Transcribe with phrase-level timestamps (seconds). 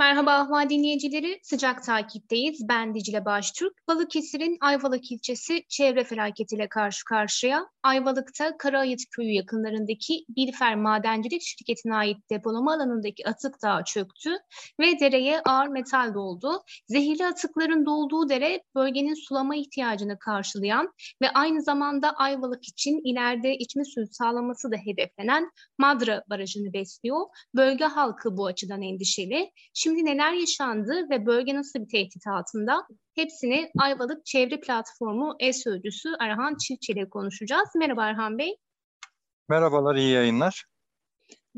[0.00, 2.68] Merhaba Ahval dinleyicileri, sıcak takipteyiz.
[2.68, 3.72] Ben Dicle Baştürk.
[3.88, 7.66] Balıkesir'in Ayvalık ilçesi çevre felaketiyle karşı karşıya.
[7.82, 14.30] Ayvalık'ta Karaayıt köyü yakınlarındaki Bilfer Madencilik Şirketi'ne ait depolama alanındaki atık dağı çöktü
[14.80, 16.62] ve dereye ağır metal doldu.
[16.88, 23.84] Zehirli atıkların dolduğu dere bölgenin sulama ihtiyacını karşılayan ve aynı zamanda Ayvalık için ileride içme
[23.84, 27.26] suyu sağlaması da hedeflenen Madra Barajı'nı besliyor.
[27.54, 29.50] Bölge halkı bu açıdan endişeli.
[29.74, 32.86] Şimdi neler yaşandı ve bölge nasıl bir tehdit altında?
[33.14, 37.68] Hepsini Ayvalık Çevre Platformu eş sözcüsü Erhan Çiftçi ile konuşacağız.
[37.76, 38.56] Merhaba Erhan Bey.
[39.48, 40.64] Merhabalar, iyi yayınlar.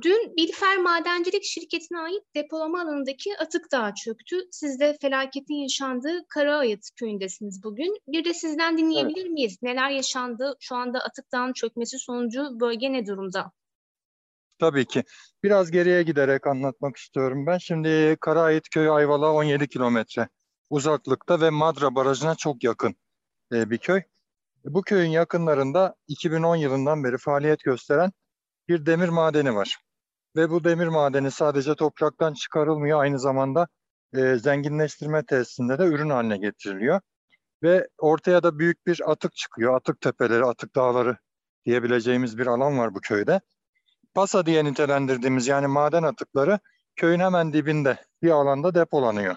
[0.02, 4.36] Dün Bilfer Madencilik Şirketi'ne ait depolama alanındaki atık dağı çöktü.
[4.50, 7.98] Siz de felaketin yaşandığı Karaayıt köyündesiniz bugün.
[8.08, 9.30] Bir de sizden dinleyebilir evet.
[9.30, 9.58] miyiz?
[9.62, 10.56] Neler yaşandı?
[10.60, 13.52] Şu anda atık dağın çökmesi sonucu bölge ne durumda?
[14.60, 15.04] Tabii ki.
[15.42, 17.58] Biraz geriye giderek anlatmak istiyorum ben.
[17.58, 20.28] Şimdi Karaait Köyü Ayvalık'a 17 kilometre
[20.70, 22.96] uzaklıkta ve Madra Barajı'na çok yakın
[23.52, 24.02] e, bir köy.
[24.64, 28.12] Bu köyün yakınlarında 2010 yılından beri faaliyet gösteren
[28.68, 29.78] bir demir madeni var.
[30.36, 33.68] Ve bu demir madeni sadece topraktan çıkarılmıyor, aynı zamanda
[34.14, 37.00] e, zenginleştirme tesisinde de ürün haline getiriliyor.
[37.62, 39.76] Ve ortaya da büyük bir atık çıkıyor.
[39.76, 41.16] Atık tepeleri, atık dağları
[41.66, 43.40] diyebileceğimiz bir alan var bu köyde.
[44.14, 46.58] Pasa diye nitelendirdiğimiz yani maden atıkları
[46.96, 49.36] köyün hemen dibinde bir alanda depolanıyor.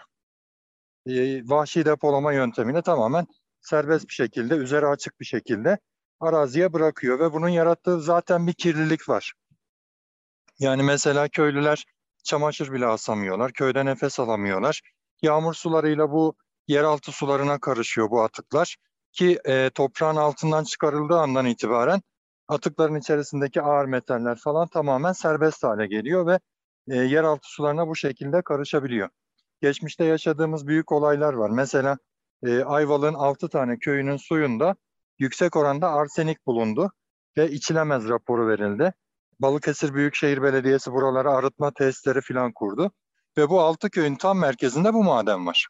[1.08, 3.28] Ee, vahşi depolama yöntemiyle tamamen
[3.62, 5.78] serbest bir şekilde, üzeri açık bir şekilde
[6.20, 9.34] araziye bırakıyor ve bunun yarattığı zaten bir kirlilik var.
[10.60, 11.86] Yani mesela köylüler
[12.24, 14.82] çamaşır bile asamıyorlar, köyde nefes alamıyorlar.
[15.22, 16.36] Yağmur sularıyla bu
[16.68, 18.76] yeraltı sularına karışıyor bu atıklar
[19.12, 22.02] ki e, toprağın altından çıkarıldığı andan itibaren
[22.48, 26.40] atıkların içerisindeki ağır metaller falan tamamen serbest hale geliyor ve
[26.88, 29.10] e, yeraltı sularına bu şekilde karışabiliyor.
[29.62, 31.50] Geçmişte yaşadığımız büyük olaylar var.
[31.50, 31.98] Mesela
[32.44, 34.76] e, Ayvalık'ın 6 tane köyünün suyunda
[35.20, 36.92] yüksek oranda arsenik bulundu
[37.38, 38.94] ve içilemez raporu verildi.
[39.40, 42.92] Balıkesir Büyükşehir Belediyesi buralara arıtma testleri falan kurdu.
[43.38, 45.68] Ve bu 6 köyün tam merkezinde bu maden var.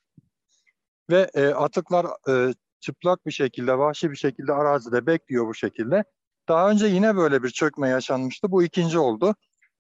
[1.10, 6.04] Ve e, atıklar e, çıplak bir şekilde, vahşi bir şekilde arazide bekliyor bu şekilde.
[6.48, 8.52] Daha önce yine böyle bir çökme yaşanmıştı.
[8.52, 9.36] Bu ikinci oldu.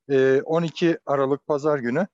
[0.09, 2.07] E, 12 Aralık Pazar günü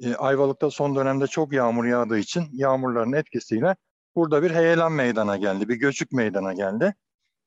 [0.00, 3.76] e, Ayvalık'ta son dönemde çok yağmur yağdığı için yağmurların etkisiyle
[4.14, 6.94] burada bir heyelan meydana geldi, bir göçük meydana geldi.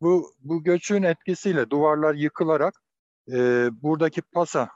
[0.01, 2.81] Bu, bu göçün etkisiyle duvarlar yıkılarak
[3.31, 4.69] e, buradaki pasa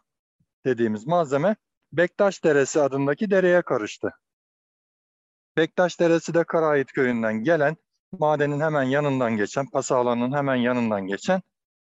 [0.66, 1.56] dediğimiz malzeme
[1.94, 4.12] Bektaş Deresi adındaki dereye karıştı.
[5.58, 7.78] Bektaş Deresi de Karahit köyünden gelen,
[8.20, 11.42] madenin hemen yanından geçen, pasa alanının hemen yanından geçen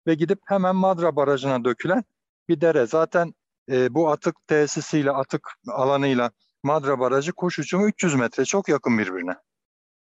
[0.07, 2.03] ve gidip hemen Madra Barajı'na dökülen
[2.49, 2.87] bir dere.
[2.87, 3.33] Zaten
[3.71, 6.31] e, bu atık tesisiyle, atık alanıyla
[6.63, 9.35] Madra Barajı kuş uçumu 300 metre çok yakın birbirine.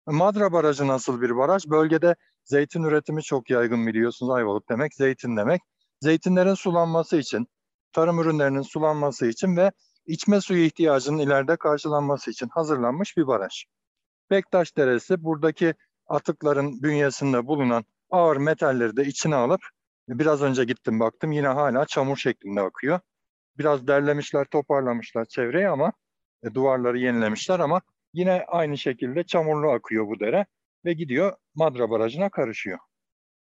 [0.08, 1.68] Madra Barajı nasıl bir baraj?
[1.68, 4.32] Bölgede zeytin üretimi çok yaygın biliyorsunuz.
[4.32, 5.62] Ayvalık demek zeytin demek.
[6.02, 7.48] Zeytinlerin sulanması için,
[7.92, 9.72] tarım ürünlerinin sulanması için ve
[10.06, 13.66] içme suyu ihtiyacının ileride karşılanması için hazırlanmış bir baraj.
[14.30, 15.74] Bektaş Deresi buradaki
[16.08, 19.62] atıkların bünyesinde bulunan ağır metalleri de içine alıp
[20.10, 23.00] Biraz önce gittim baktım yine hala çamur şeklinde akıyor.
[23.58, 25.94] Biraz derlemişler, toparlamışlar çevreyi ama
[26.44, 27.82] e, duvarları yenilemişler ama
[28.14, 30.46] yine aynı şekilde çamurlu akıyor bu dere
[30.86, 32.80] ve gidiyor Madra Barajı'na karışıyor.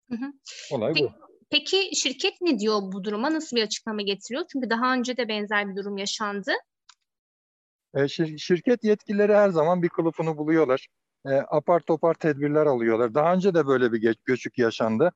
[0.10, 0.32] Hı hı.
[0.72, 1.12] Olay peki, bu.
[1.50, 3.34] Peki şirket ne diyor bu duruma?
[3.34, 4.46] Nasıl bir açıklama getiriyor?
[4.52, 6.52] Çünkü daha önce de benzer bir durum yaşandı.
[7.96, 10.88] E, şir- şirket yetkilileri her zaman bir kılıfını buluyorlar.
[11.26, 13.14] E, apar topar tedbirler alıyorlar.
[13.14, 15.12] Daha önce de böyle bir geç, göçük yaşandı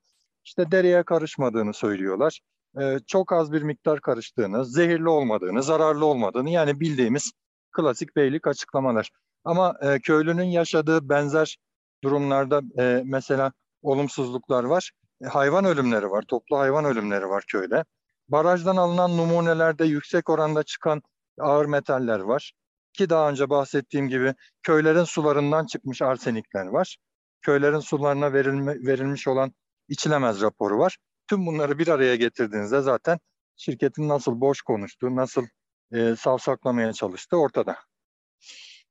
[0.48, 2.40] işte dereye karışmadığını söylüyorlar.
[2.82, 7.32] Ee, çok az bir miktar karıştığını, zehirli olmadığını, zararlı olmadığını yani bildiğimiz
[7.72, 9.10] klasik beylik açıklamalar.
[9.44, 11.58] Ama e, köylünün yaşadığı benzer
[12.04, 13.52] durumlarda e, mesela
[13.82, 14.92] olumsuzluklar var.
[15.24, 17.86] E, hayvan ölümleri var, toplu hayvan ölümleri var köyde.
[18.30, 21.02] Barajdan alınan numunelerde yüksek oranda çıkan
[21.40, 22.52] ağır metaller var.
[22.94, 26.98] Ki daha önce bahsettiğim gibi köylerin sularından çıkmış arsenikler var.
[27.42, 29.54] Köylerin sularına verilme, verilmiş olan
[29.90, 30.98] içilemez raporu var.
[31.30, 33.20] Tüm bunları bir araya getirdiğinizde zaten
[33.56, 35.46] şirketin nasıl boş konuştuğu, nasıl
[35.92, 37.76] e, savsaklamaya çalıştığı ortada.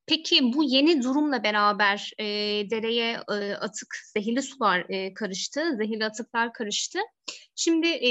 [0.07, 2.25] Peki bu yeni durumla beraber e,
[2.71, 6.99] dereye e, atık, zehirli sular e, karıştı, zehirli atıklar karıştı.
[7.55, 8.11] Şimdi e,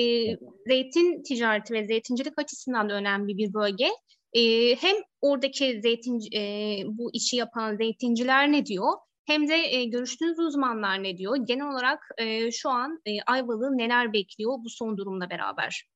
[0.68, 3.90] zeytin ticareti ve zeytincilik açısından da önemli bir bölge.
[4.34, 8.92] E, hem oradaki zeytin, e, bu işi yapan zeytinciler ne diyor?
[9.26, 11.36] Hem de e, görüştüğünüz uzmanlar ne diyor?
[11.36, 15.88] Genel olarak e, şu an e, Ayvalık'ı neler bekliyor bu son durumla beraber?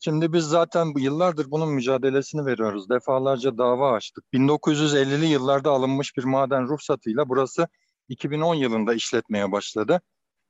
[0.00, 2.90] Şimdi biz zaten bu yıllardır bunun mücadelesini veriyoruz.
[2.90, 4.24] Defalarca dava açtık.
[4.34, 7.68] 1950'li yıllarda alınmış bir maden ruhsatıyla burası
[8.08, 10.00] 2010 yılında işletmeye başladı.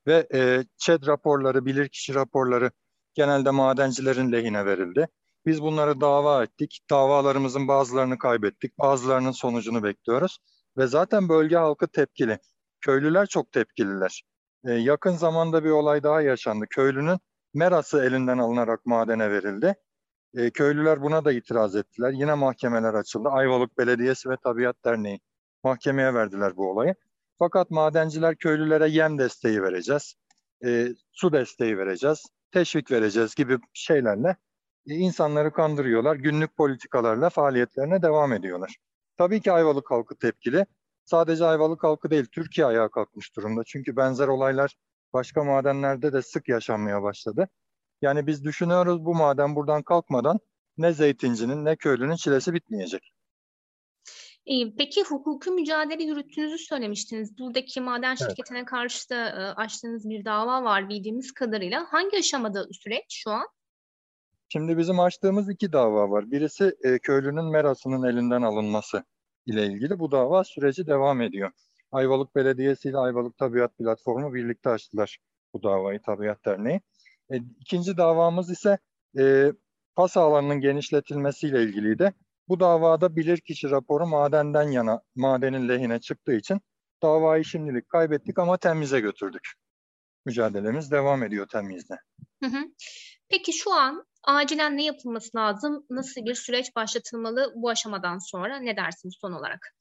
[0.07, 2.71] Ve e, ÇED raporları, bilirkişi raporları
[3.15, 5.09] genelde madencilerin lehine verildi.
[5.47, 6.81] Biz bunları dava ettik.
[6.91, 8.79] Davalarımızın bazılarını kaybettik.
[8.79, 10.39] Bazılarının sonucunu bekliyoruz.
[10.79, 12.39] Ve zaten bölge halkı tepkili.
[12.81, 14.23] Köylüler çok tepkililer.
[14.65, 16.67] E, yakın zamanda bir olay daha yaşandı.
[16.71, 17.19] Köylünün
[17.55, 19.75] merası elinden alınarak madene verildi.
[20.35, 22.13] E, köylüler buna da itiraz ettiler.
[22.13, 23.29] Yine mahkemeler açıldı.
[23.29, 25.21] Ayvalık Belediyesi ve Tabiat Derneği
[25.65, 26.95] mahkemeye verdiler bu olayı.
[27.39, 30.15] Fakat madenciler köylülere yem desteği vereceğiz,
[30.65, 34.37] e, su desteği vereceğiz, teşvik vereceğiz gibi şeylerle
[34.87, 36.17] e, insanları kandırıyorlar.
[36.17, 38.77] Günlük politikalarla faaliyetlerine devam ediyorlar.
[39.19, 40.67] Tabii ki Ayvalık halkı tepkili.
[41.05, 43.63] Sadece Ayvalık halkı değil, Türkiye ayağa kalkmış durumda.
[43.67, 44.77] Çünkü benzer olaylar
[45.13, 47.49] başka madenlerde de sık yaşanmaya başladı.
[48.03, 50.39] Yani biz düşünüyoruz bu maden buradan kalkmadan
[50.79, 53.13] ne zeytincinin ne köylünün çilesi bitmeyecek.
[54.79, 57.39] Peki hukuki mücadele yürüttüğünüzü söylemiştiniz.
[57.39, 58.19] Buradaki maden Evet.
[58.19, 61.87] şirketine karşı da e, açtığınız bir dava var bildiğimiz kadarıyla.
[61.89, 63.47] Hangi aşamada süreç şu an?
[64.49, 66.31] Şimdi bizim açtığımız iki dava var.
[66.31, 69.05] Birisi e, köylünün merasının elinden alınması
[69.47, 69.99] ile ilgili.
[69.99, 71.51] Bu dava süreci devam ediyor.
[71.93, 75.19] Ayvalık Belediyesi ile Ayvalık Tabiat Platformu birlikte açtılar
[75.55, 76.81] bu davayı Tabiat Derneği.
[77.33, 78.79] E, ikinci davamız ise
[79.19, 79.53] e,
[79.97, 82.13] pas alanının genişletilmesiyle ilgiliydi.
[82.49, 86.61] Bu davada bilirkişi raporu madenden yana, madenin lehine çıktığı için
[87.03, 89.53] davayı şimdilik kaybettik ama temize götürdük.
[90.27, 91.95] Mücadelemiz devam ediyor temizde.
[92.43, 92.65] Hı hı.
[93.29, 95.87] Peki şu an acilen ne yapılması lazım?
[95.91, 98.59] Nasıl bir süreç başlatılmalı bu aşamadan sonra?
[98.59, 99.75] Ne dersiniz son olarak?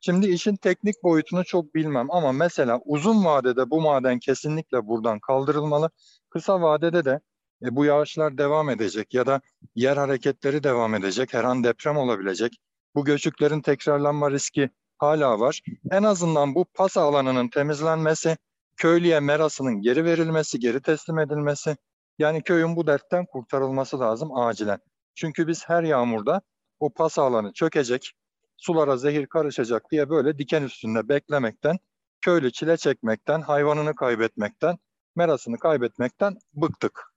[0.00, 5.90] Şimdi işin teknik boyutunu çok bilmem ama mesela uzun vadede bu maden kesinlikle buradan kaldırılmalı.
[6.30, 7.20] Kısa vadede de
[7.62, 9.40] e, bu yağışlar devam edecek ya da
[9.74, 11.34] yer hareketleri devam edecek.
[11.34, 12.52] Her an deprem olabilecek.
[12.94, 15.60] Bu göçüklerin tekrarlanma riski hala var.
[15.90, 18.36] En azından bu pas alanının temizlenmesi,
[18.76, 21.76] köylüye merasının geri verilmesi, geri teslim edilmesi.
[22.20, 24.78] Yani köyün bu dertten kurtarılması lazım acilen.
[25.14, 26.42] Çünkü biz her yağmurda
[26.80, 28.12] o pas alanı çökecek,
[28.56, 31.76] sulara zehir karışacak diye böyle diken üstünde beklemekten,
[32.20, 34.78] köylü çile çekmekten, hayvanını kaybetmekten,
[35.16, 37.14] merasını kaybetmekten bıktık.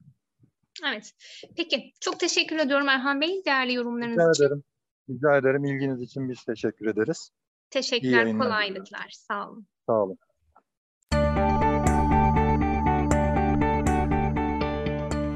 [0.88, 1.11] Evet.
[1.57, 1.91] Peki.
[1.99, 3.41] Çok teşekkür ediyorum Erhan Bey.
[3.45, 4.44] Değerli yorumlarınız Rica için.
[4.44, 4.63] ederim.
[5.09, 5.65] Rica ederim.
[5.65, 7.29] İlginiz için biz teşekkür ederiz.
[7.69, 8.38] Teşekkürler.
[8.38, 9.09] Kolaylıklar.
[9.09, 9.67] Sağ olun.
[9.85, 10.17] Sağ olun.